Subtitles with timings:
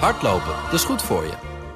[0.00, 1.32] Hardlopen, dat is goed voor je.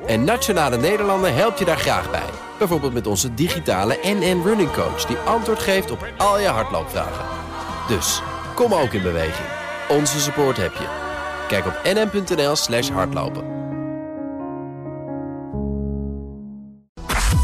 [0.06, 2.30] En Nationale Nederlanden helpt je daar graag bij.
[2.58, 5.04] Bijvoorbeeld met onze digitale NN Running Coach...
[5.04, 7.24] die antwoord geeft op al je hardloopvragen.
[7.88, 8.22] Dus,
[8.54, 9.48] kom ook in beweging.
[9.88, 10.86] Onze support heb je.
[11.48, 13.56] Kijk op nn.nl slash hardlopen.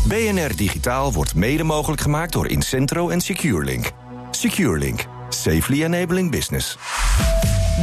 [0.08, 3.90] BNR Digitaal wordt mede mogelijk gemaakt door Incentro en SecureLink.
[4.30, 5.04] SecureLink.
[5.28, 6.78] Safely enabling business.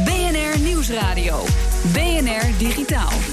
[0.04, 1.44] BNR Nieuwsradio.
[1.90, 3.31] BNR Digitaal.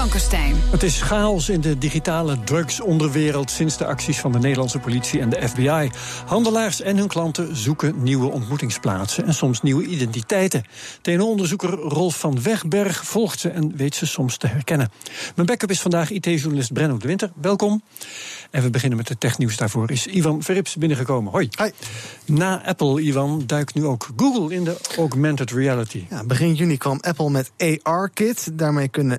[0.00, 0.54] Blankenstein.
[0.70, 5.28] Het is chaos in de digitale drugsonderwereld sinds de acties van de Nederlandse politie en
[5.28, 5.90] de FBI.
[6.26, 10.64] Handelaars en hun klanten zoeken nieuwe ontmoetingsplaatsen en soms nieuwe identiteiten.
[11.02, 14.90] TNO-onderzoeker Rolf van Wegberg volgt ze en weet ze soms te herkennen.
[15.34, 17.32] Mijn backup is vandaag IT-journalist Brenno de Winter.
[17.40, 17.82] Welkom.
[18.50, 19.56] En we beginnen met de technieuws.
[19.56, 21.32] Daarvoor is Ivan Verrips binnengekomen.
[21.32, 21.48] Hoi.
[21.58, 21.70] Hi.
[22.24, 26.06] Na Apple, Ivan, duikt nu ook Google in de augmented reality.
[26.10, 27.50] Ja, begin juni kwam Apple met
[27.82, 28.50] AR-kit.
[28.52, 29.18] Daarmee kunnen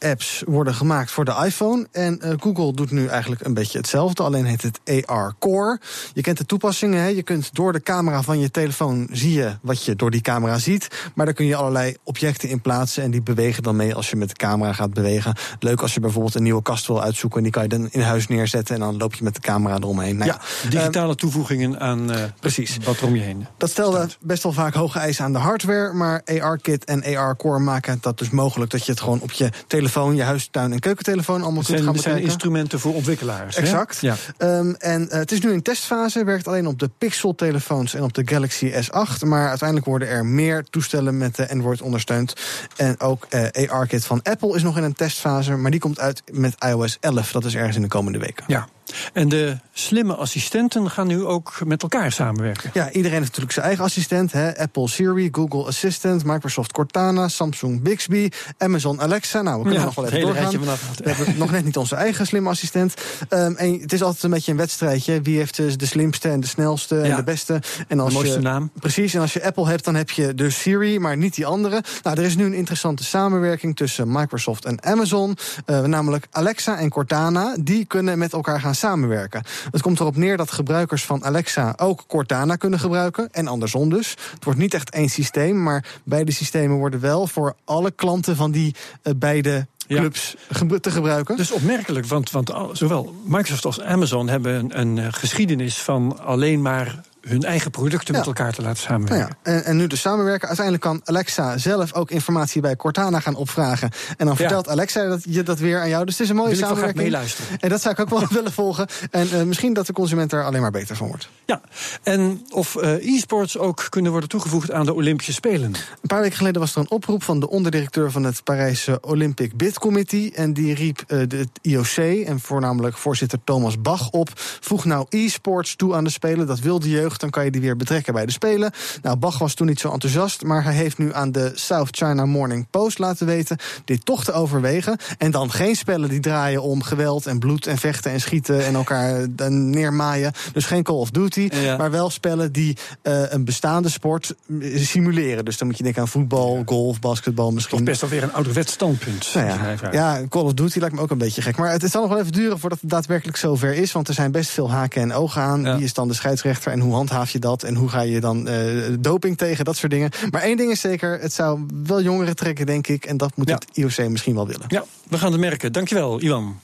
[0.00, 1.86] AR-apps worden gemaakt voor de iPhone.
[1.92, 5.80] En uh, Google doet nu eigenlijk een beetje hetzelfde, alleen heet het AR Core.
[6.14, 7.06] Je kent de toepassingen, hè?
[7.06, 10.58] je kunt door de camera van je telefoon zie je wat je door die camera
[10.58, 10.88] ziet.
[11.14, 14.16] Maar daar kun je allerlei objecten in plaatsen en die bewegen dan mee als je
[14.16, 15.34] met de camera gaat bewegen.
[15.58, 18.00] Leuk als je bijvoorbeeld een nieuwe kast wil uitzoeken en die kan je dan in
[18.00, 20.16] huis neerzetten en dan loop je met de camera eromheen.
[20.16, 22.76] Nou, ja, digitale um, toevoegingen aan uh, precies.
[22.84, 23.46] wat er om je heen.
[23.56, 27.58] Dat stelde best wel vaak hoge eisen aan de hardware, maar AR-kit en AR Core
[27.58, 31.42] maken dat dus mogelijk dat je het gewoon op je telefoon, je huistuin- en keukentelefoon
[31.42, 31.94] allemaal zijn, kunt gaan bekijken.
[31.94, 32.10] bekijken.
[32.10, 33.56] zijn instrumenten voor ontwikkelaars.
[33.56, 33.98] Exact.
[34.00, 34.16] Ja.
[34.38, 38.12] Um, en uh, het is nu in testfase, werkt alleen op de Pixel-telefoons en op
[38.12, 39.26] de Galaxy S8.
[39.26, 42.34] Maar uiteindelijk worden er meer toestellen met de Android ondersteund.
[42.76, 46.22] En ook uh, AR-kit van Apple is nog in een testfase, maar die komt uit
[46.32, 47.32] met iOS 11.
[47.32, 48.44] Dat is ergens in de komende weken.
[48.46, 48.68] Ja.
[49.12, 52.70] En de slimme assistenten gaan nu ook met elkaar samenwerken.
[52.74, 54.32] Ja, iedereen heeft natuurlijk zijn eigen assistent.
[54.32, 54.58] Hè?
[54.58, 59.42] Apple Siri, Google Assistant, Microsoft Cortana, Samsung Bixby, Amazon Alexa.
[59.42, 60.50] Nou, we kunnen Ja, nog wel even doorgaan.
[60.50, 62.94] We hebben nog net niet onze eigen slimme assistent.
[63.30, 65.20] Um, en het is altijd een beetje een wedstrijdje.
[65.20, 67.62] Wie heeft dus de slimste en de snelste en de beste?
[67.88, 68.70] En als De mooiste je, naam.
[68.78, 71.82] Precies, en als je Apple hebt, dan heb je de Siri, maar niet die andere.
[72.02, 75.36] Nou, er is nu een interessante samenwerking tussen Microsoft en Amazon.
[75.66, 79.42] Uh, namelijk Alexa en Cortana, die kunnen met elkaar gaan samenwerken.
[79.70, 83.28] Het komt erop neer dat gebruikers van Alexa ook Cortana kunnen gebruiken.
[83.32, 84.10] En andersom dus.
[84.34, 88.50] Het wordt niet echt één systeem, maar beide systemen worden wel voor alle klanten van
[88.50, 89.96] die uh, beide Ja.
[89.98, 91.36] clubs ge- te gebruiken.
[91.36, 96.62] Dus opmerkelijk, want, want zowel Microsoft als Amazon hebben een, een eh, geschiedenis van alleen
[96.62, 98.18] maar hun eigen producten Ja.
[98.18, 99.36] met elkaar te laten Nou samenwerken.
[99.42, 100.46] ja, en, en nu dus samenwerken.
[100.48, 103.90] Uiteindelijk kan Alexa zelf ook informatie bij Cortana gaan opvragen.
[104.16, 106.04] En dan vertelt Alexa dat, je dat weer aan jou.
[106.04, 107.38] Dus het is een mooie Wil ik wel graag samenwerking.
[107.60, 108.86] En dat zou ik ook wel willen volgen.
[109.10, 111.28] En eh, misschien dat de consument er alleen maar beter van wordt.
[111.46, 111.60] Ja,
[112.02, 115.74] en of eh, e-sports ook kunnen worden toegevoegd aan de Olympische Spelen.
[115.74, 119.56] Een paar weken geleden was er een oproep van de onderdirecteur van het Parijse Olympic
[119.56, 120.32] Bid Committee.
[120.34, 124.30] En die riep eh, de, het IOC en voornamelijk voorzitter Thomas Bach op.
[124.60, 126.46] Voeg nou e-sports toe aan de Spelen.
[126.46, 128.72] Dat wil de jeugd, dan kan je die weer betrekken bij de Spelen.
[129.02, 130.42] Nou, Bach was toen niet zo enthousiast.
[130.42, 134.32] Maar hij heeft nu aan de South China Morning Post laten weten dit toch te
[134.32, 134.98] overwegen.
[135.18, 138.74] En dan geen spellen die draaien om geweld en bloed en vechten en schieten en
[138.74, 140.32] elkaar eh, neermaaien.
[140.52, 141.48] Dus geen Call of Duty.
[141.52, 141.76] Ja.
[141.76, 145.44] Maar wel spellen die eh, een bestaande sport eh, simuleren.
[145.44, 147.78] Dus dan moet je denken aan voetbal, golf, basketbal misschien.
[147.78, 149.30] Toch best wel weer een ouderwets standpunt.
[149.34, 151.56] Nou ja, ja, Call of Duty lijkt me ook een beetje gek.
[151.56, 153.92] Maar het, het zal nog wel even duren voordat het daadwerkelijk zover is.
[153.92, 155.62] Want er zijn best veel haken en ogen aan.
[155.62, 155.74] Ja.
[155.76, 157.62] Wie is dan de scheidsrechter en hoe handhaaf je dat?
[157.62, 158.56] En hoe ga je dan eh,
[159.00, 159.64] doping tegen?
[159.64, 160.10] Dat soort dingen.
[160.30, 163.04] Maar één ding is zeker, het zou wel jongeren trekken, denk ik.
[163.04, 163.54] En dat moet Ja.
[163.54, 164.64] het IOC misschien wel willen.
[164.68, 165.72] Ja, we gaan het merken.
[165.72, 166.60] Dankjewel, Iwan.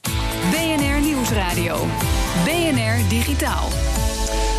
[0.51, 1.77] BNR Nieuwsradio.
[2.45, 3.69] BNR Digitaal.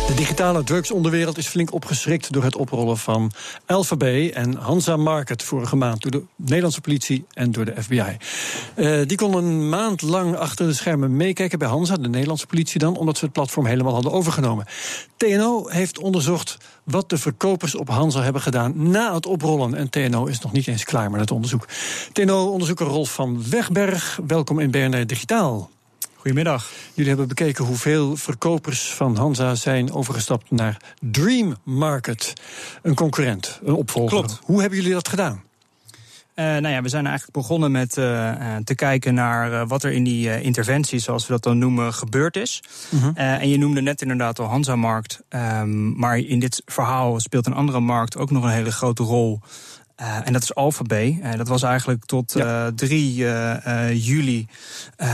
[0.08, 3.32] De digitale drugsonderwereld is flink opgeschrikt door het oprollen van
[3.66, 8.16] Alphabet en Hansa Market vorige maand door de Nederlandse politie en door de FBI.
[8.74, 12.80] Eh, die konden een maand lang achter de schermen meekijken bij Hansa, de Nederlandse politie
[12.80, 14.66] dan, omdat ze het platform helemaal hadden overgenomen.
[15.16, 19.74] TNO heeft onderzocht wat de verkopers op Hansa hebben gedaan na het oprollen.
[19.74, 21.66] En TNO is nog niet eens klaar met het onderzoek.
[22.12, 25.70] TNO-onderzoeker Rolf van Wegberg, welkom in BNR Digitaal.
[26.28, 26.70] Goedemiddag.
[26.94, 32.32] Jullie hebben bekeken hoeveel verkopers van Hansa zijn overgestapt naar Dream Market.
[32.82, 34.18] Een concurrent, een opvolger.
[34.18, 34.40] Klopt.
[34.42, 35.42] Hoe hebben jullie dat gedaan?
[36.34, 39.82] Uh, nou ja, we zijn eigenlijk begonnen met uh, uh, te kijken naar uh, wat
[39.82, 42.62] er in die interventie, zoals we dat dan noemen, gebeurd is.
[42.90, 43.10] -huh.
[43.14, 45.20] en je noemde net inderdaad al Hansa-markt.
[45.28, 49.40] Um, maar in dit verhaal speelt een andere markt ook nog een hele grote rol.
[50.00, 51.14] Uh, en dat is Alphabet.
[51.22, 52.72] Uh, dat was eigenlijk tot uh, ja.
[52.74, 53.26] 3
[53.94, 54.46] juli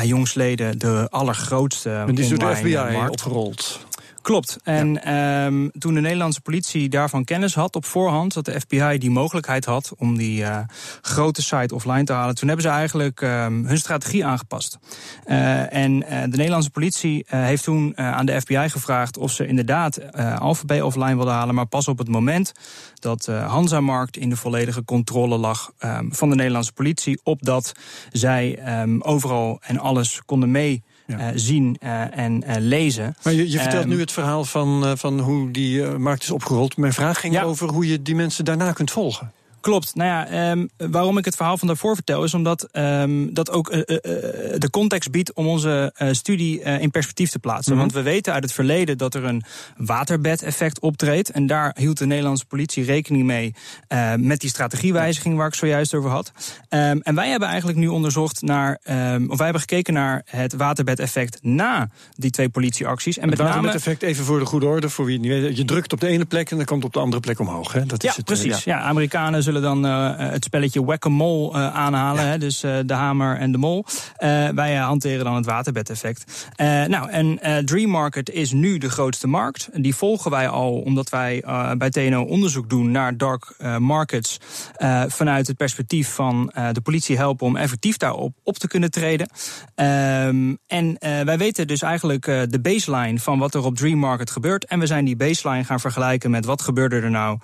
[0.02, 1.88] jongsleden de allergrootste.
[1.88, 3.10] Maar die is door de FBI markt.
[3.10, 3.86] opgerold.
[4.24, 4.58] Klopt.
[4.62, 9.10] En ehm, toen de Nederlandse politie daarvan kennis had op voorhand, dat de FBI die
[9.10, 10.58] mogelijkheid had om die uh,
[11.00, 14.78] grote site offline te halen, toen hebben ze eigenlijk um, hun strategie aangepast.
[15.26, 20.12] Uh, en uh, de Nederlandse politie heeft toen aan de FBI gevraagd of ze inderdaad
[20.38, 22.52] Alphabet offline wilden halen, maar pas op het moment
[22.94, 27.72] dat Hansa-markt in de volledige controle lag um, van de Nederlandse politie, opdat
[28.12, 28.58] zij
[28.98, 31.18] overal en alles konden mee ja.
[31.18, 33.16] uh, zien uh, en uh, lezen.
[33.22, 36.76] Maar je, je vertelt um, nu het verhaal van, van hoe die markt is opgerold.
[36.76, 37.42] Mijn vraag ging ja.
[37.42, 39.32] over hoe je die mensen daarna kunt volgen.
[39.64, 39.94] Klopt.
[39.94, 43.72] Nou ja, um, waarom ik het verhaal van daarvoor vertel, is omdat um, dat ook
[43.72, 43.84] uh, uh,
[44.58, 47.72] de context biedt om onze uh, studie in perspectief te plaatsen.
[47.72, 47.88] Mm -hmm.
[47.90, 49.43] Want we weten uit het verleden dat er een
[49.76, 51.31] waterbedeffect optreedt.
[51.31, 53.55] En daar hield de Nederlandse politie rekening mee
[54.16, 56.32] met die strategiewijziging waar ik zojuist over had.
[56.69, 58.81] Um, en wij hebben eigenlijk nu onderzocht naar,
[59.28, 63.17] of wij hebben gekeken naar het waterbedeffect na die twee politieacties.
[63.17, 64.12] En het met waterbedeffect, name...
[64.12, 65.56] even voor de goede orde, voor wie het niet weet.
[65.56, 67.72] Je drukt op de ene plek en dan komt op de andere plek omhoog.
[67.72, 67.87] Hè?
[67.87, 68.64] Dat is ja, het, precies.
[68.64, 68.78] ja.
[68.78, 72.24] ja, Amerikanen zullen dan uh, het spelletje whack-a-mole uh, aanhalen.
[72.24, 72.30] Ja.
[72.30, 73.84] Hè, dus uh, de hamer en de mol.
[74.54, 76.48] wij hanteren dan het waterbedeffect.
[76.86, 79.68] nou, en Dream Market is nu de grootste markt.
[79.72, 81.44] Die volgen wij al omdat wij
[81.78, 84.38] bij TNO onderzoek doen naar dark markets.
[85.08, 89.28] vanuit het perspectief van de politie helpen om effectief daarop op te kunnen treden.
[89.74, 94.64] Um, en wij weten dus eigenlijk de baseline van wat er op Dream Market gebeurt.
[94.64, 97.38] En we zijn die baseline gaan vergelijken met wat gebeurde er nou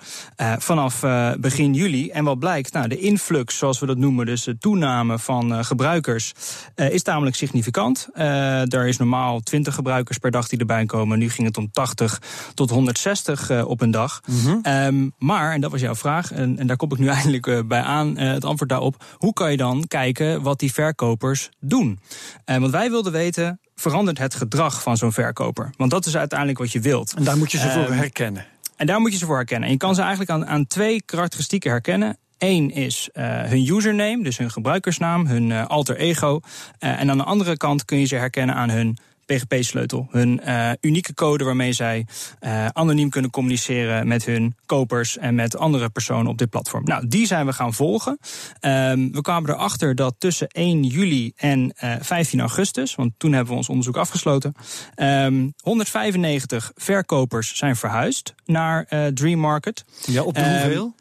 [0.57, 0.99] vanaf
[1.39, 2.00] begin juli.
[2.09, 2.73] En wat blijkt?
[2.73, 6.33] Nou, de influx, zoals we dat noemen, dus de toename van uh, gebruikers,
[6.75, 8.09] uh, is tamelijk significant.
[8.15, 11.19] Uh, er is normaal 20 gebruikers per dag die erbij komen.
[11.19, 12.21] Nu ging het om 80
[12.53, 14.21] tot 160 op een dag.
[14.25, 14.73] Mm -hmm.
[14.85, 17.81] um, maar, en dat was jouw vraag, en, en daar kom ik nu eindelijk bij
[17.81, 19.03] aan, het antwoord daarop.
[19.17, 21.99] Hoe kan je dan kijken wat die verkopers doen?
[22.45, 25.69] want wij wilden weten, verandert het gedrag van zo'n verkoper?
[25.77, 27.13] Want dat is uiteindelijk wat je wilt.
[27.13, 28.45] En daar moet je ze voor um, herkennen.
[28.81, 29.67] En daar moet je ze voor herkennen.
[29.67, 32.17] En je kan ze eigenlijk aan, aan twee karakteristieken herkennen.
[32.37, 36.39] Eén is uh, hun username, dus hun gebruikersnaam, hun uh, alter ego.
[36.79, 38.97] Uh, en aan de andere kant kun je ze herkennen aan hun
[39.35, 40.07] PGP-sleutel.
[40.09, 42.05] Hun uh, unieke code waarmee zij
[42.41, 46.83] uh, anoniem kunnen communiceren met hun kopers en met andere personen op dit platform.
[46.83, 48.19] Nou, die zijn we gaan volgen.
[48.61, 53.51] Um, we kwamen erachter dat tussen 1 juli en uh, 15 augustus, want toen hebben
[53.51, 54.53] we ons onderzoek afgesloten,
[54.95, 59.85] um, 195 verkopers zijn verhuisd naar Dream Market.
[60.05, 60.93] Ja, op de um, hoeveel?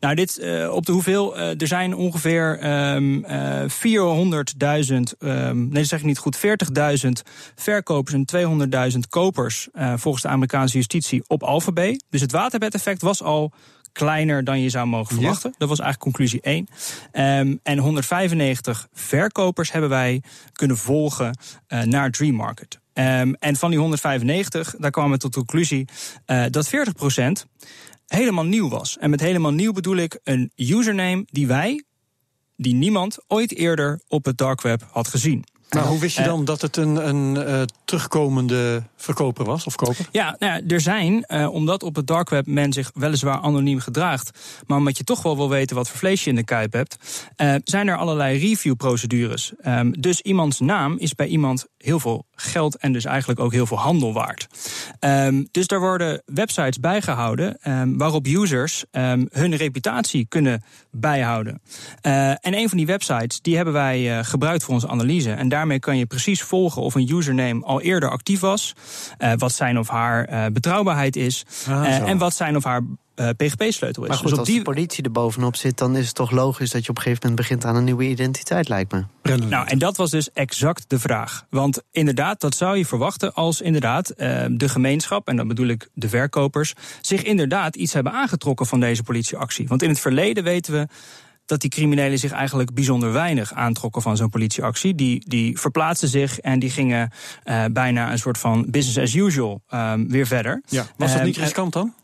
[0.00, 1.38] Nou, dit uh, op de hoeveel?
[1.38, 3.68] Uh, er zijn ongeveer um, uh, 400.000,
[5.18, 7.10] um, nee, dat zeg ik niet goed, 40.000
[7.54, 12.04] verkopers en 200.000 kopers volgens de Amerikaanse justitie op Alphabet.
[12.10, 13.52] Dus het waterbedeffect was al
[13.92, 15.50] kleiner dan je zou mogen verwachten.
[15.50, 15.56] Ja.
[15.58, 16.68] Dat was eigenlijk conclusie 1.
[17.12, 20.22] Um, en 195 verkopers hebben wij
[20.52, 21.38] kunnen volgen
[21.68, 22.78] uh, naar Dream Market.
[22.94, 25.88] Um, en van die 195, daar kwamen we tot de conclusie
[26.26, 27.46] uh, dat 40 procent
[28.16, 28.98] helemaal nieuw was.
[28.98, 31.84] En met helemaal nieuw bedoel ik een username die wij,
[32.56, 35.44] die niemand ooit eerder op het dark web had gezien.
[35.74, 40.08] Maar hoe wist je dan dat het een, een uh, terugkomende verkoper was of koper?
[40.12, 43.78] Ja, nou ja er zijn, uh, omdat op het dark web men zich weliswaar anoniem
[43.78, 46.72] gedraagt, maar omdat je toch wel wil weten wat voor vlees je in de kuip
[46.72, 46.96] hebt,
[47.36, 49.52] uh, zijn er allerlei reviewprocedures.
[49.66, 53.66] Um, dus iemands naam is bij iemand heel veel geld en dus eigenlijk ook heel
[53.66, 54.46] veel handel waard.
[55.00, 58.84] Um, dus daar worden websites bijgehouden um, waarop users
[59.30, 61.62] hun reputatie kunnen bijhouden.
[62.00, 65.78] en een van die websites die hebben wij gebruikt voor onze analyse en daar daarmee
[65.78, 68.72] kan je precies volgen of een username al eerder actief was.
[69.18, 71.44] Uh, wat zijn of haar betrouwbaarheid is.
[71.68, 72.82] Ah, en wat zijn of haar
[73.20, 74.08] uh, PGP-sleutel is.
[74.08, 74.58] Maar goed, dus als die...
[74.58, 77.28] de politie er bovenop zit, dan is het toch logisch dat je op een gegeven
[77.28, 79.04] moment begint aan een nieuwe identiteit, lijkt me.
[79.48, 81.46] Nou, en dat was dus exact de vraag.
[81.50, 85.88] Want inderdaad, dat zou je verwachten als inderdaad uh, de gemeenschap, en dan bedoel ik
[85.94, 89.68] de verkopers, zich inderdaad iets hebben aangetrokken van deze politieactie.
[89.68, 90.86] Want in het verleden weten we
[91.50, 94.94] dat die criminelen zich eigenlijk bijzonder weinig aantrokken van zo'n politieactie.
[94.94, 97.10] Die, die verplaatsten zich en die gingen
[97.44, 100.62] uh, bijna een soort van business as usual um, weer verder.
[100.68, 100.86] Ja.
[100.96, 101.94] Was dat niet ehm, riskant dan?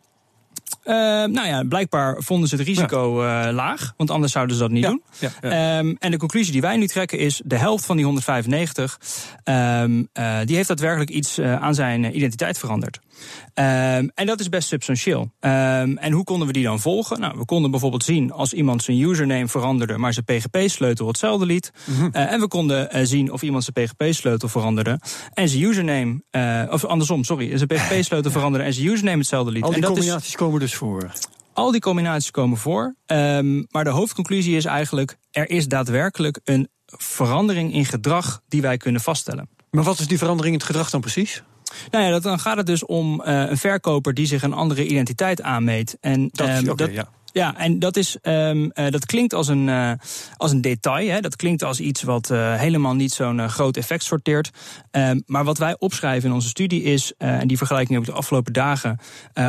[0.87, 3.49] Uh, nou ja, blijkbaar vonden ze het risico ja.
[3.49, 4.89] uh, laag, want anders zouden ze dat niet ja.
[4.89, 5.03] doen.
[5.19, 5.79] Ja.
[5.79, 9.01] Um, en de conclusie die wij nu trekken is: de helft van die 195,
[9.45, 12.99] um, uh, die heeft daadwerkelijk iets aan zijn identiteit veranderd.
[13.55, 15.31] Um, en dat is best substantieel.
[15.41, 17.21] En hoe konden we die dan volgen?
[17.21, 21.73] Nou, we konden bijvoorbeeld zien als iemand zijn username veranderde, maar zijn PGP-sleutel hetzelfde liet.
[21.85, 22.11] Mm -hmm.
[22.13, 25.01] uh, en we konden zien of iemand zijn PGP-sleutel veranderde
[25.33, 29.63] en zijn username, of andersom, sorry, zijn PGP-sleutel veranderde en zijn username hetzelfde liet.
[29.63, 31.13] Al die en dat combinaties is, komen dus voor.
[31.53, 32.95] Al die combinaties komen voor.
[33.07, 38.77] Um, maar de hoofdconclusie is eigenlijk: er is daadwerkelijk een verandering in gedrag die wij
[38.77, 39.49] kunnen vaststellen.
[39.71, 41.43] Maar wat is die verandering in het gedrag dan precies?
[41.91, 44.87] Nou ja, dat, dan gaat het dus om uh, een verkoper die zich een andere
[44.87, 45.97] identiteit aanmeet.
[46.01, 47.09] En Dat, ehm, dat, ja.
[47.37, 49.93] Ja, en dat, is, um, uh, dat klinkt als een, uh,
[50.37, 51.09] als een detail.
[51.09, 51.21] Hè?
[51.21, 54.51] Dat klinkt als iets wat uh, helemaal niet zo'n groot effect sorteert.
[54.91, 58.19] Um, maar wat wij opschrijven in onze studie is, en die vergelijking heb ik de
[58.19, 58.99] afgelopen dagen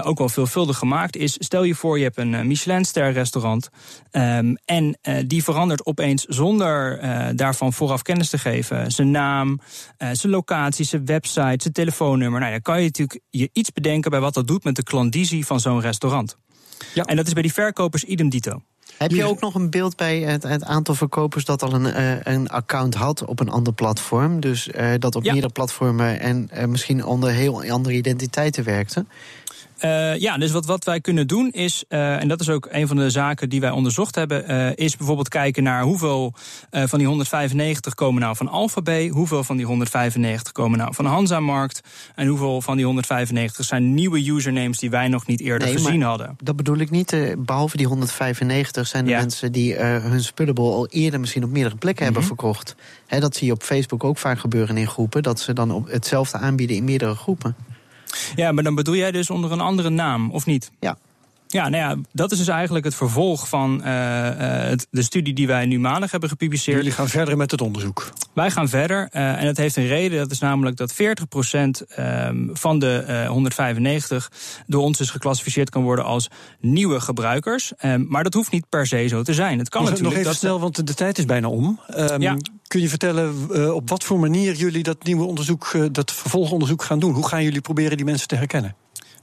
[0.02, 3.70] ook wel veelvuldig gemaakt, is stel je voor je hebt een Michelin-ster restaurant
[4.12, 7.00] um, en die verandert opeens zonder
[7.36, 8.92] daarvan vooraf kennis te geven.
[8.92, 9.60] Zijn naam,
[9.98, 12.40] zijn locatie, zijn website, zijn telefoonnummer.
[12.40, 15.46] Nou, dan kan je natuurlijk je iets bedenken bij wat dat doet met de klandizie
[15.46, 16.38] van zo'n restaurant.
[16.94, 17.04] Ja.
[17.04, 18.62] En dat is bij die verkopers idem dito.
[18.98, 22.18] Heb je ook nog een beeld bij het, het aantal verkopers dat al een, uh,
[22.24, 24.40] een account had op een ander platform?
[24.40, 25.32] Dus uh, dat op Ja.
[25.32, 29.06] meerdere platformen en uh, misschien onder heel andere identiteiten werkte?
[29.86, 32.88] Uh, ja, dus wat, wat wij kunnen doen is, uh, en dat is ook een
[32.88, 36.34] van de zaken die wij onderzocht hebben, uh, is bijvoorbeeld kijken naar hoeveel
[36.72, 41.82] van die 195 komen nou van Alphabet, hoeveel van die 195 komen nou van Hansamarkt
[42.16, 46.02] en hoeveel van die 195 zijn nieuwe usernames die wij nog niet eerder Nee, gezien
[46.02, 46.36] hadden.
[46.44, 47.14] Dat bedoel ik niet.
[47.14, 49.20] eh, behalve die 195 zijn er Ja.
[49.20, 52.32] mensen die eh, hun spullenbol al eerder misschien op meerdere plekken hebben Mhm.
[52.34, 52.76] verkocht.
[53.08, 55.24] Dat zie je op Facebook ook vaak gebeuren in groepen.
[55.24, 57.56] Dat ze dan op hetzelfde aanbieden in meerdere groepen.
[58.36, 60.72] Ja, maar dan bedoel jij dus onder een andere naam, of niet?
[60.80, 60.98] Ja.
[61.48, 65.34] Ja, nou ja, dat is dus eigenlijk het vervolg van uh, uh, het, de studie
[65.34, 66.78] die wij nu maandag hebben gepubliceerd.
[66.78, 68.10] Jullie gaan verder met het onderzoek.
[68.34, 70.18] Wij gaan verder uh, en dat heeft een reden.
[70.18, 70.96] Dat is namelijk dat 40%
[72.00, 74.32] um, van de uh, 195
[74.68, 77.72] door ons dus geclassificeerd kan worden als nieuwe gebruikers.
[77.86, 79.60] Um, maar dat hoeft niet per se zo te zijn.
[79.60, 81.80] Het kan natuurlijk nog even dat snel, want de tijd is bijna om.
[81.98, 82.38] Um, Ja.
[82.68, 87.14] Kun je vertellen op wat voor manier jullie dat nieuwe onderzoek, dat vervolgonderzoek gaan doen?
[87.14, 88.76] Hoe gaan jullie proberen die mensen te herkennen?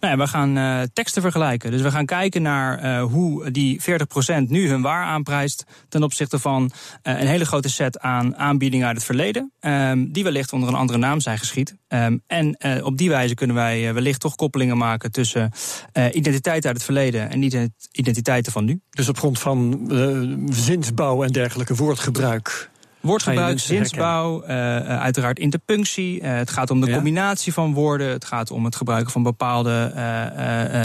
[0.05, 1.71] Nou we gaan uh, teksten vergelijken.
[1.71, 3.85] Dus we gaan kijken naar uh, hoe die 40%
[4.49, 8.97] nu hun waar aanprijst ten opzichte van uh, een hele grote set aan aanbiedingen uit
[8.97, 11.77] het verleden, um, die wellicht onder een andere naam zijn geschied.
[11.89, 15.53] Um, en op die wijze kunnen wij wellicht toch koppelingen maken tussen
[16.13, 18.81] identiteiten uit het verleden en ident- identiteiten van nu.
[18.91, 19.87] Dus op grond van
[20.53, 22.71] zinsbouw en dergelijke woordgebruik.
[23.05, 23.87] Woordgebruik, herkennen.
[23.87, 26.21] zinsbouw, uh, uh, uiteraard interpunctie.
[26.21, 26.95] Uh, het gaat om de Ja.
[26.95, 28.09] combinatie van woorden.
[28.09, 29.93] Het gaat om het gebruiken van bepaalde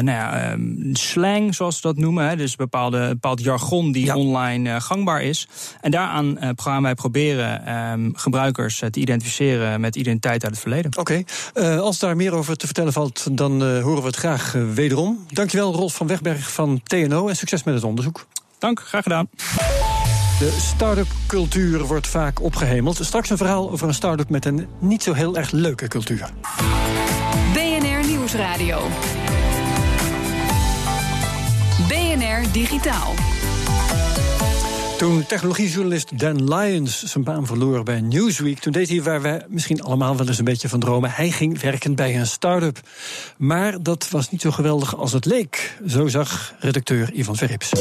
[0.01, 2.29] nou ja, um, slang, zoals ze dat noemen.
[2.29, 2.35] Hè.
[2.35, 4.15] Dus bepaalde, bepaald jargon die Ja.
[4.15, 5.47] online gangbaar is.
[5.81, 10.91] En daaraan gaan wij proberen um, gebruikers te identificeren met identiteit uit het verleden.
[10.97, 11.23] Oké,
[11.53, 11.77] okay.
[11.77, 15.25] als daar meer over te vertellen valt, dan horen we het graag wederom.
[15.27, 18.27] Dankjewel, Rolf van Wegberg van TNO en succes met het onderzoek.
[18.59, 19.29] Dank, graag gedaan.
[20.39, 22.99] De start-up cultuur wordt vaak opgehemeld.
[23.01, 26.29] Straks een verhaal over een start-up met een niet zo heel erg leuke cultuur.
[27.53, 28.79] BNR Nieuwsradio.
[31.87, 33.13] BNR Digitaal.
[34.97, 39.81] Toen technologiejournalist Dan Lyons zijn baan verloor bij Newsweek, toen deed hij waar wij misschien
[39.81, 41.11] allemaal wel eens een beetje van dromen.
[41.11, 42.79] Hij ging werken bij een start-up.
[43.37, 45.77] Maar dat was niet zo geweldig als het leek.
[45.87, 47.71] Zo zag redacteur Ivan Verrips.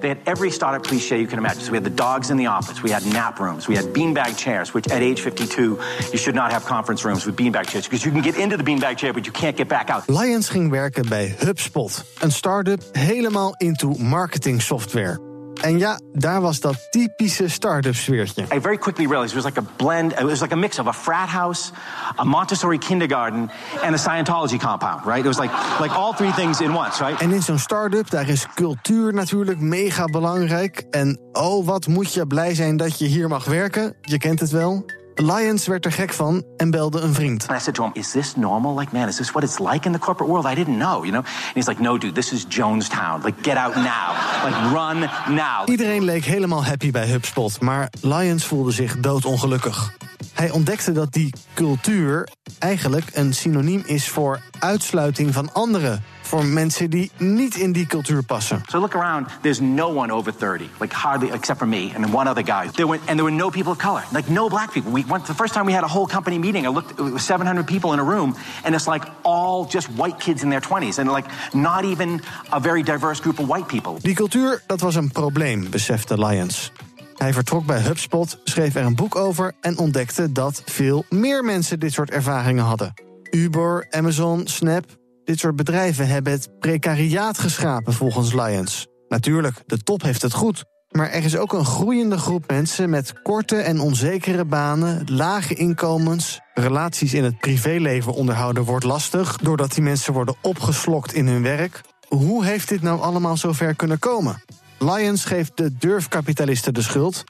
[0.00, 1.62] They had every startup cliché you can imagine.
[1.62, 4.36] So we had the dogs in the office, we had nap rooms, we had beanbag
[4.36, 5.78] chairs, which at age 52,
[6.12, 8.64] you should not have conference rooms with beanbag chairs because you can get into the
[8.64, 10.08] beanbag chair, but you can't get back out.
[10.08, 15.25] Lions ging werken bij HubSpot, een start-up helemaal into marketing software.
[15.62, 18.42] En ja, daar was dat typische start-up sfeertje.
[18.54, 20.86] I very quickly realized it was like a blend, it was like a mix of
[20.86, 21.70] a frat house,
[22.16, 23.50] a Montessori kindergarten,
[23.82, 25.18] and a Scientology compound, right?
[25.18, 27.20] It was like, like all three things in once, right?
[27.20, 30.84] En in zo'n start-up, daar is cultuur natuurlijk mega belangrijk.
[30.90, 33.96] En oh, wat moet je blij zijn dat je hier mag werken.
[34.00, 34.84] Je kent het wel.
[35.18, 37.46] Lions werd er gek van en belde een vriend.
[37.48, 38.78] And I said to him, Is this normal?
[38.78, 40.46] Like, man, is this what it's like in the corporate world?
[40.46, 41.24] I didn't know, you know?
[41.24, 43.22] And he's like, No, dude, this is Jonestown.
[43.24, 44.14] Like, get out now.
[44.44, 44.98] Like, run
[45.34, 45.68] now.
[45.68, 49.94] Iedereen leek helemaal happy bij HubSpot, maar Lions voelde zich doodongelukkig.
[50.32, 56.02] Hij ontdekte dat die cultuur eigenlijk een synoniem is voor uitsluiting van anderen.
[56.26, 58.62] Voor mensen die niet in die cultuur passen.
[58.68, 59.28] So look around.
[59.40, 62.70] There's no one over 30, like hardly, except for me and one other guy.
[62.72, 64.92] There were, and there were no people of color, like no black people.
[64.92, 66.66] We went the first time we had a whole company meeting.
[66.66, 70.18] I looked, it was 700 people in a room, and it's like all just white
[70.18, 72.20] kids in their 20s, and like not even
[72.52, 73.98] a very diverse group of white people.
[74.00, 76.72] Die cultuur, dat was een probleem, besefte Lyons.
[77.16, 81.80] Hij vertrok bij HubSpot, schreef er een boek over en ontdekte dat veel meer mensen
[81.80, 82.94] dit soort ervaringen hadden.
[83.30, 84.84] Uber, Amazon, Snap,
[85.26, 88.86] dit soort bedrijven hebben het precariaat geschapen volgens Lyons.
[89.08, 90.64] Natuurlijk, de top heeft het goed.
[90.90, 96.40] Maar er is ook een groeiende groep mensen met korte en onzekere banen, lage inkomens.
[96.54, 101.80] Relaties in het privéleven onderhouden wordt lastig doordat die mensen worden opgeslokt in hun werk.
[102.08, 104.42] Hoe heeft dit nou allemaal zover kunnen komen?
[104.78, 107.24] Lions geeft de durfkapitalisten de schuld.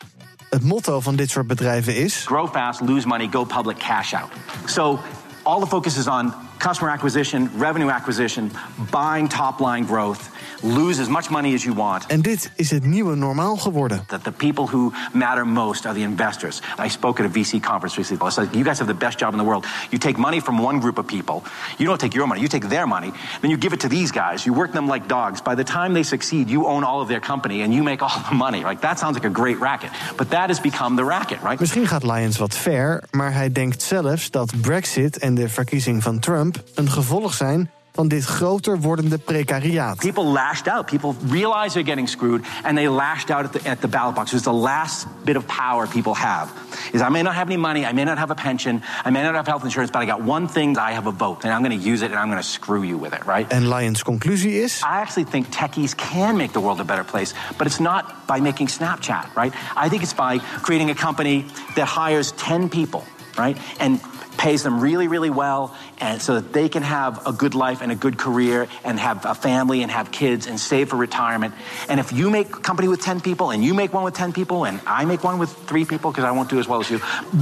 [0.51, 2.25] Het motto van dit soort bedrijven is.
[2.27, 4.31] Grow fast, lose money, go public, cash out.
[4.65, 4.99] So
[5.43, 8.51] all the focus is on customer acquisition, revenue acquisition,
[8.91, 10.31] buying top line growth,
[10.63, 12.07] lose as much money as you want.
[12.07, 14.05] En dit is het nieuwe normaal geworden.
[14.07, 16.61] That the people who matter most are the investors.
[16.85, 18.27] I spoke at a VC conference recently.
[18.27, 19.67] I said, You guys have the best job in the world.
[19.91, 21.43] You take money from one group of people.
[21.79, 23.13] You don't take your money, you take their money.
[23.41, 24.45] Then you give it to these guys.
[24.45, 25.43] You work them like dogs.
[25.43, 28.23] By the time they succeed, you own all of their company and you make all
[28.29, 28.65] the money.
[28.65, 29.91] Like that sounds like a great racket.
[30.17, 31.61] But that has become the racket, right?
[31.61, 36.19] Misschien gaat Lyons wat ver, maar hij denkt zelfs dat Brexit en de verkiezing van
[36.19, 39.97] Trump een gevolg zijn van dit groter wordende precariaat.
[39.99, 40.87] People lashed out.
[40.87, 44.33] People realized they're getting screwed, and they lashed out at the, at the ballot box.
[44.33, 46.49] It's the last bit of power people have.
[46.93, 49.23] Is I may not have any money, I may not have a pension, I may
[49.23, 51.63] not have health insurance, but I got one thing: I have a vote, and I'm
[51.65, 53.53] going to use it, and I'm going to screw you with it, right?
[53.53, 54.83] En Lyons' conclusie is.
[54.83, 58.41] I actually think techies can make the world a better place, but it's not by
[58.41, 59.53] making Snapchat, right?
[59.77, 63.03] I think it's by creating a company that hires 10 people,
[63.39, 63.57] right?
[63.81, 64.01] And
[64.37, 67.91] pays them really, really well, and so that they can have a good life and
[67.91, 71.55] a good career and have a family and have kids and save for retirement.
[71.89, 74.33] And if you make a company with 10 people and you make one with 10
[74.33, 76.91] people and I make one with three people because I won't do as well as
[76.91, 77.01] you,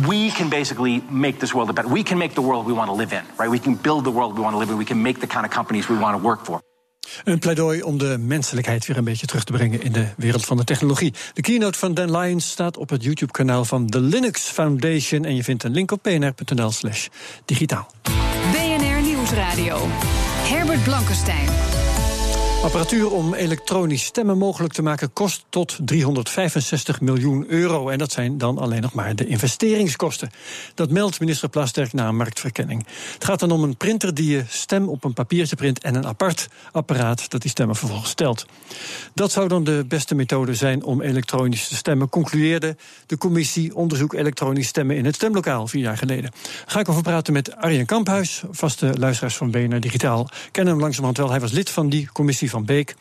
[0.09, 1.89] we can basically make this world a better.
[1.89, 3.51] We can make the world we want to live in, right?
[3.51, 4.79] We can build the world we want to live in.
[4.79, 6.61] We can make the kind of companies we want to work for.
[7.25, 10.57] Een pleidooi om de menselijkheid weer een beetje terug te brengen in de wereld van
[10.57, 11.15] de technologie.
[11.35, 15.25] De keynote van Dan Lyons staat op het YouTube-kanaal van de Linux Foundation.
[15.25, 17.09] En je vindt een link op pnr.nl/slash
[17.45, 17.91] digitaal.
[18.53, 19.89] BNR Nieuwsradio.
[20.49, 21.74] Herbert Blankenstein.
[22.65, 27.89] Apparatuur om elektronisch stemmen mogelijk te maken kost tot 365 miljoen euro.
[27.89, 30.31] En dat zijn dan alleen nog maar de investeringskosten.
[30.75, 32.87] Dat meldt minister Plasterk na een marktverkenning.
[33.15, 36.07] Het gaat dan om een printer die je stem op een papiertje print en een
[36.07, 38.47] apart apparaat dat die stemmen vervolgens stelt.
[39.15, 44.15] Dat zou dan de beste methode zijn om elektronisch te stemmen, concludeerde de commissie onderzoek
[44.15, 46.33] elektronisch stemmen in het stemlokaal vier jaar geleden.
[46.67, 50.29] Ga ik over praten met Arjen Kamphuis, vaste luisteraars van BNR Digitaal.
[50.51, 52.95] Kennen hem langzamerhand wel, hij was lid van die commissie van Beek.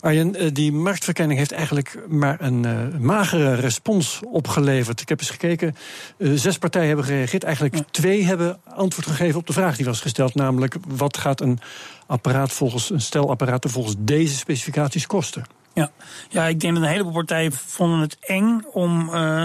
[0.00, 5.00] Arjen, eh, die marktverkenning heeft eigenlijk maar een uh, magere respons opgeleverd.
[5.00, 5.76] Ik heb eens gekeken,
[6.18, 7.44] uh, zes partijen hebben gereageerd.
[7.44, 10.34] Eigenlijk twee hebben antwoord gegeven op de vraag die was gesteld.
[10.34, 11.58] Namelijk, wat gaat een
[12.06, 15.44] apparaat volgens een stelapparaat volgens deze specificaties kosten?
[15.74, 15.90] Ja.
[16.28, 19.08] ja, ik denk dat een heleboel partijen vonden het eng om...
[19.14, 19.44] Uh...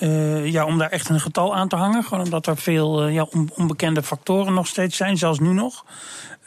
[0.00, 2.04] Uh, ja, om daar echt een getal aan te hangen.
[2.04, 5.84] Gewoon omdat er veel uh, ja, onbekende factoren nog steeds zijn, zelfs nu nog.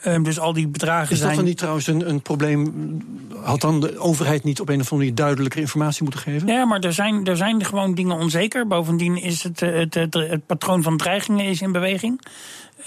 [0.06, 1.36] Um, dus al die bedragen Is dat zijn...
[1.36, 2.74] dan niet trouwens een, een, probleem?
[3.44, 6.48] Had dan de overheid niet op een of andere manier duidelijker informatie moeten geven?
[6.48, 8.68] Ja, maar er zijn, er zijn gewoon dingen onzeker.
[8.68, 12.22] Bovendien is het, het, het, het patroon van dreigingen is in beweging.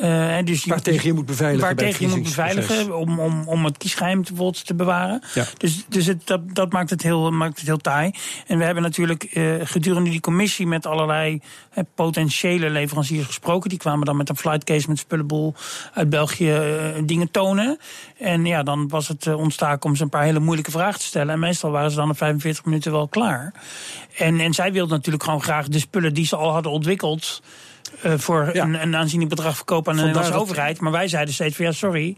[0.00, 1.66] Uh, dus je, waar tegen je moet beveiligen.
[1.66, 5.22] Waar tegen je moet beveiligen om, om, om het kiesgeheim bijvoorbeeld te bewaren.
[5.34, 5.44] Ja.
[5.56, 8.10] Dus, dus het, dat, dat maakt, het heel, maakt het heel taai.
[8.46, 11.40] En we hebben natuurlijk uh, gedurende die commissie met allerlei
[11.74, 13.68] uh, potentiële leveranciers gesproken.
[13.68, 15.54] Die kwamen dan met een flightcase met spullenboel
[15.94, 16.60] uit België
[17.04, 17.78] dingen tonen.
[18.18, 21.34] En ja, dan was het ontstaken om ze een paar hele moeilijke vragen te stellen.
[21.34, 23.52] En meestal waren ze dan in 45 minuten wel klaar.
[24.16, 27.42] En, en zij wilden natuurlijk gewoon graag de spullen die ze al hadden ontwikkeld.
[28.06, 28.64] Uh, voor ja.
[28.64, 30.42] een, een, aanzienlijk bedrag verkopen aan de Nederlandse dat...
[30.42, 30.80] overheid.
[30.80, 32.16] Maar wij zeiden steeds van ja, sorry.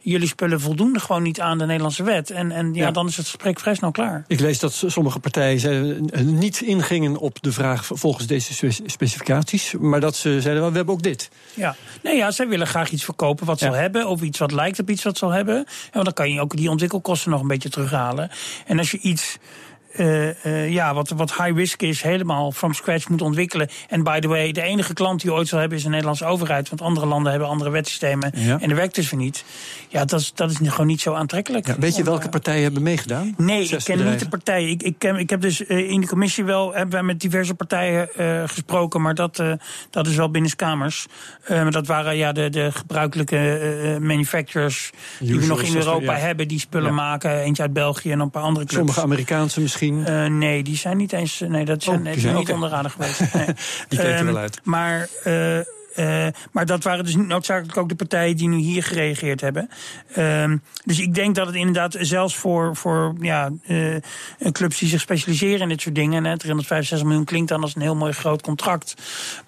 [0.00, 2.30] Jullie spullen voldoen gewoon niet aan de Nederlandse wet.
[2.30, 2.90] En, en ja, ja.
[2.90, 4.24] dan is het gesprek vrij snel klaar.
[4.26, 9.74] Ik lees dat sommige partijen zeiden, niet ingingen op de vraag volgens deze specificaties.
[9.78, 11.30] Maar dat ze zeiden, we hebben ook dit.
[11.54, 14.08] Ja, nee, ja, zij willen graag iets verkopen wat ze al hebben.
[14.08, 15.66] Of iets wat lijkt op iets wat ze al hebben.
[15.92, 18.30] En dan kan je ook die ontwikkelkosten nog een beetje terughalen.
[18.66, 19.38] En als je iets
[19.98, 23.68] uh, uh, ja, wat, wat high risk is, helemaal from scratch moet ontwikkelen.
[23.88, 26.68] En by the way, de enige klant die ooit zal hebben is de Nederlandse overheid.
[26.68, 28.32] Want andere landen hebben andere wetsystemen.
[28.34, 28.60] Ja.
[28.60, 29.44] En dat werkt dus weer niet.
[29.88, 31.66] Ja, dat is, dat is gewoon niet zo aantrekkelijk.
[31.66, 33.34] Ja, weet je welke partijen hebben meegedaan?
[33.36, 34.10] Nee, ik ken bedrijven.
[34.10, 34.68] niet de partijen.
[34.68, 38.08] Ik, ik, ken, ik heb dus in de commissie wel hebben wij met diverse partijen
[38.48, 39.02] gesproken.
[39.02, 39.42] Maar dat,
[39.90, 41.06] dat is wel binnenkamers.
[41.48, 46.18] maar dat waren ja, de, de gebruikelijke manufacturers die we nog in Europa ja.
[46.18, 46.48] hebben.
[46.48, 47.40] Die spullen maken.
[47.40, 48.78] Eentje uit België en een paar andere clubs.
[48.78, 49.85] Sommige Amerikaanse misschien.
[49.92, 51.42] Uh, nee, die zijn niet eens.
[51.48, 53.20] Nee, dat zijn, oh, die zijn niet onderraden geweest.
[53.34, 53.46] Nee.
[53.88, 54.60] die kijken um, wel uit.
[54.64, 55.08] Maar.
[55.96, 59.40] Uh, uh, maar dat waren dus niet noodzakelijk ook de partijen die nu hier gereageerd
[59.40, 59.70] hebben.
[60.18, 60.52] Uh,
[60.84, 63.96] dus ik denk dat het inderdaad zelfs voor, voor ja, uh,
[64.52, 66.24] clubs die zich specialiseren in dit soort dingen.
[66.24, 68.94] Hè, 365 miljoen klinkt dan als een heel mooi groot contract.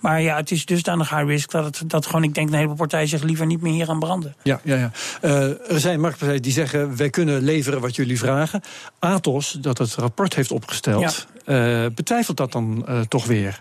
[0.01, 2.77] Maar ja, het is dusdanig high risk dat, het, dat gewoon, ik denk, een heleboel
[2.77, 4.35] partijen zich liever niet meer hier aan branden.
[4.43, 4.91] Ja, ja, ja.
[5.23, 8.63] Uh, er zijn marktpartijen die zeggen: wij kunnen leveren wat jullie vragen.
[8.99, 11.91] Atos, dat het rapport heeft opgesteld, ja.
[11.91, 13.61] betwijfelt dat dan toch weer?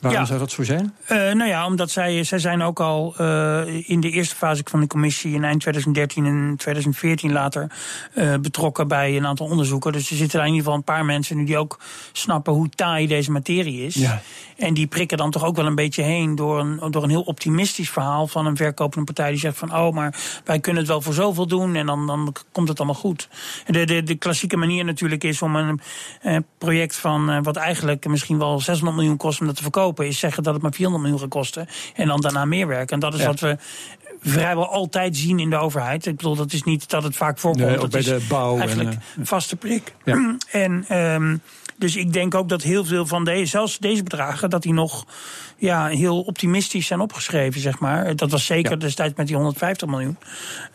[0.00, 0.26] Waarom Ja.
[0.26, 0.94] zou dat zo zijn?
[1.04, 4.80] Eh, nou ja, omdat zij, zij zijn ook al eh, in de eerste fase van
[4.80, 7.70] de commissie in eind 2013 en 2014 later
[8.14, 9.92] eh, betrokken bij een aantal onderzoeken.
[9.92, 11.80] Dus er zitten daar in ieder geval een paar mensen nu die ook
[12.12, 13.94] snappen hoe taai deze materie is.
[13.94, 14.20] Ja.
[14.56, 17.22] En die prikken dan toch ook wel een beetje heen door een, door een heel
[17.22, 21.00] optimistisch verhaal van een verkopende partij die zegt van oh, maar wij kunnen het wel
[21.00, 23.28] voor zoveel doen en dan, dan komt het allemaal goed.
[23.66, 25.80] De, de, de klassieke manier natuurlijk is om een
[26.58, 30.42] project van wat eigenlijk misschien wel 600 miljoen kost om dat te verkopen, is zeggen
[30.42, 32.94] dat het maar 400 miljoen gaat kosten en dan daarna meer werken.
[32.94, 33.26] En dat is Ja.
[33.26, 33.56] wat we
[34.20, 36.06] vrijwel altijd zien in de overheid.
[36.06, 37.66] Ik bedoel, dat is niet dat het vaak voorkomt.
[37.66, 39.94] Nee, dat bij is de bouw en, Eigenlijk eh, vaste prik.
[40.04, 40.36] Ja.
[40.50, 41.36] En ehm,
[41.80, 45.06] dus ik denk ook dat heel veel van deze, zelfs deze bedragen, dat die nog
[45.56, 48.16] ja, heel optimistisch zijn opgeschreven, zeg maar.
[48.16, 48.76] Dat was zeker Ja.
[48.76, 50.16] destijds met die 150 miljoen.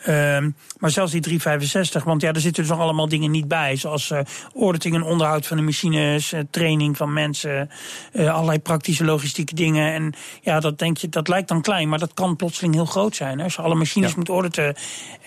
[0.04, 3.76] Ehm, maar zelfs die 365, want ja, er zitten dus nog allemaal dingen niet bij.
[3.76, 4.20] Zoals eh
[4.56, 7.70] auditing en onderhoud van de machines, eh, training van mensen,
[8.12, 9.94] eh, allerlei praktische logistieke dingen.
[9.94, 13.16] En ja, dat denk je, dat lijkt dan klein, maar dat kan plotseling heel groot
[13.16, 13.35] zijn.
[13.38, 13.44] Hè?
[13.44, 14.16] Als je alle machines Ja.
[14.18, 14.76] moet auditen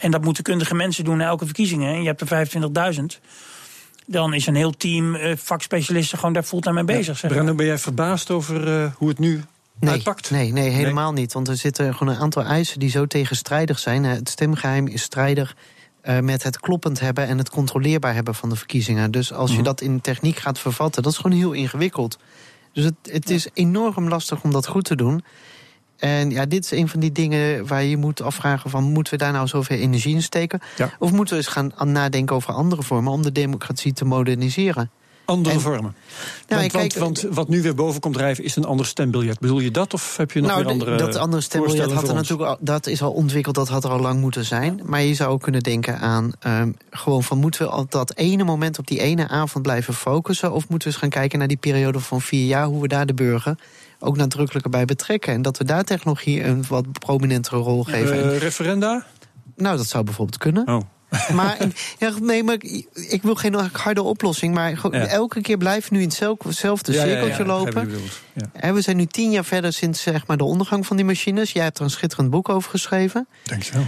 [0.01, 1.95] en dat moeten kundige mensen doen na elke verkiezingen.
[1.95, 3.21] En je hebt er 25.000.
[4.07, 7.19] Dan is een heel team eh, vakspecialisten gewoon daar fulltime mee bezig.
[7.19, 7.31] zeg.
[7.31, 9.43] Brenno, ben jij verbaasd over eh, hoe het nu
[9.81, 10.31] Nee, uitpakt?
[10.31, 11.33] nee, nee, helemaal niet.
[11.33, 14.05] Want er zitten gewoon een aantal eisen die zo tegenstrijdig zijn.
[14.05, 15.57] Het stemgeheim is strijdig
[16.01, 19.11] eh, met het kloppend hebben en het controleerbaar hebben van de verkiezingen.
[19.11, 19.65] Dus als je Mhm.
[19.65, 22.19] dat in techniek gaat vervatten, dat is gewoon heel ingewikkeld.
[22.73, 25.25] Dus het, het is enorm lastig om dat goed te doen.
[25.99, 28.85] En ja, dit is een van die dingen waar je moet afvragen van...
[28.85, 30.61] moeten we daar nou zoveel energie in steken?
[30.77, 30.91] Ja.
[30.99, 33.13] Of moeten we eens gaan aan nadenken over andere vormen...
[33.13, 34.91] om de democratie te moderniseren?
[35.29, 35.95] Andere En- vormen.
[36.49, 39.39] Nou, want, kijk, want, want wat nu weer boven komt drijven is een ander stembiljet.
[39.39, 42.09] Bedoel je dat of heb je nog nou, weer andere de- dat andere stembiljet had
[42.09, 44.81] er natuurlijk al, dat is al ontwikkeld, dat had er al lang moeten zijn.
[44.85, 48.45] Maar je zou ook kunnen denken aan ehm, gewoon van moeten we op dat ene
[48.45, 51.57] moment op die ene avond blijven focussen, of moeten we eens gaan kijken naar die
[51.57, 53.57] periode van vier jaar, hoe we daar de burger
[54.01, 58.23] ook nadrukkelijker bij betrekken en dat we daar technologie een wat prominentere rol geven.
[58.23, 59.05] En- Eh, referenda?
[59.57, 60.69] nou, dat zou bijvoorbeeld kunnen.
[60.69, 60.81] Oh.
[61.35, 61.57] Maar,
[61.99, 62.57] ja, nee, maar
[62.93, 64.55] ik, wil geen harde oplossing.
[64.55, 65.07] Maar Ja.
[65.07, 67.91] elke keer blijven nu in hetzelfde Ja, ja, ja, cirkeltje lopen.
[68.53, 71.53] Hè, we zijn nu tien jaar verder sinds zeg maar, de ondergang van die machines.
[71.53, 73.27] Jij hebt er een schitterend boek over geschreven.
[73.45, 73.85] Dankjewel.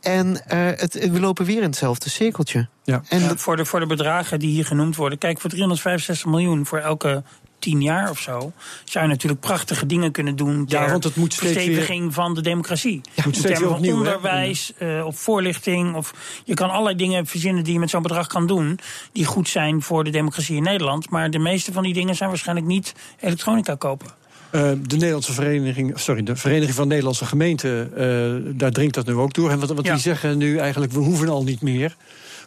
[0.00, 2.68] En eh, het, we lopen weer in hetzelfde cirkeltje.
[2.84, 3.02] Ja.
[3.08, 5.18] En Ja, voor, de, voor de bedragen die hier genoemd worden.
[5.18, 7.22] Kijk, voor 365 miljoen voor elke
[7.58, 8.52] tien jaar of zo.
[8.84, 10.64] zou je natuurlijk prachtige dingen kunnen doen.
[10.68, 13.00] Ja, want het moet versteviging van de democratie.
[13.24, 15.94] moet in termen van onderwijs, eh, of voorlichting.
[15.94, 18.78] Of je kan allerlei dingen verzinnen die je met zo'n bedrag kan doen.
[19.12, 21.10] die goed zijn voor de democratie in Nederland.
[21.10, 24.06] Maar de meeste van die dingen zijn waarschijnlijk niet elektronica kopen.
[24.50, 29.14] Eh, de Nederlandse Vereniging, sorry, de Vereniging van Nederlandse Gemeenten, eh, daar dringt dat nu
[29.14, 29.50] ook door.
[29.50, 29.92] En wat, wat Ja.
[29.92, 31.96] die zeggen nu eigenlijk, we hoeven al niet meer.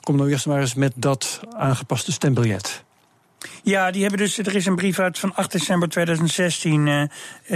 [0.02, 2.84] Kom nou eerst maar eens met dat aangepaste stembiljet.
[3.63, 4.38] Ja, die hebben dus.
[4.38, 6.88] Er is een brief uit van 8 december 2016.
[6.88, 7.02] eh,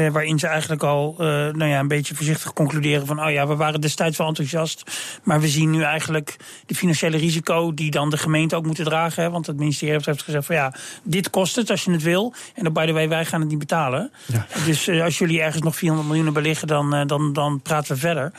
[0.06, 3.24] eh, waarin ze eigenlijk al eh, nou ja, een beetje voorzichtig concluderen van.
[3.26, 4.92] Oh ja, we waren destijds wel enthousiast.
[5.24, 7.74] Maar we zien nu eigenlijk de financiële risico.
[7.74, 9.24] die dan de gemeente ook moeten dragen.
[9.24, 12.34] Hè, want het ministerie heeft- gezegd van ja, dit kost het als je het wil.
[12.56, 14.12] En by the way, wij gaan het niet betalen.
[14.26, 14.46] Ja.
[14.66, 18.32] Dus als jullie ergens nog 400 miljoen beliggen, dan, dan, dan praten we verder.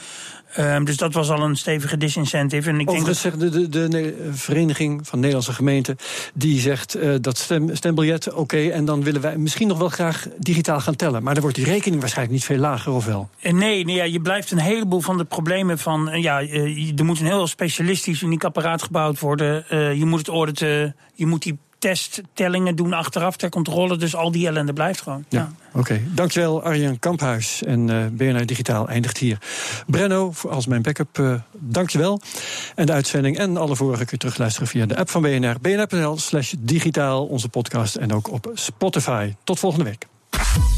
[0.56, 2.70] Ehm, dus dat was al een stevige disincentive.
[2.70, 5.96] En ik denk dat, zegt de, de, de Vereniging van Nederlandse Gemeenten...
[6.34, 10.26] die zegt eh, dat stem, stembiljet, oké, en dan willen wij misschien nog wel graag
[10.38, 11.22] digitaal gaan tellen.
[11.22, 13.28] Maar dan wordt die rekening waarschijnlijk niet veel lager, of wel?
[13.40, 16.08] Eh, Nee, nee ja, je blijft een heleboel van de problemen van.
[16.10, 16.40] eh, Ja,
[16.96, 19.64] er moet een heel specialistisch uniek apparaat gebouwd worden.
[19.98, 23.96] Je moet het auditen, je moet die testtellingen doen achteraf ter controle.
[23.96, 25.24] Dus al die ellende blijft gewoon.
[25.28, 25.52] Ja.
[25.72, 27.62] Oké, dankjewel Arjen Kamphuis.
[27.62, 29.38] En eh BNR Digitaal eindigt hier.
[29.86, 32.20] Brenno, voor- als mijn backup, eh dankjewel.
[32.74, 35.56] En de uitzending en alle vorige kun je terugluisteren via de app van BNR.
[35.60, 37.94] BNR.nl slash digitaal, onze podcast.
[37.94, 39.34] En ook op Spotify.
[39.44, 40.06] Tot volgende week.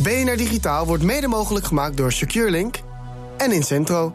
[0.02, 2.76] BNR Digitaal wordt mede mogelijk gemaakt door SecureLink
[3.36, 4.14] en Incentro,